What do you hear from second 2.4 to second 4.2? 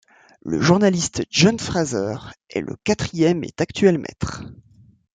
est le quatrième et actuel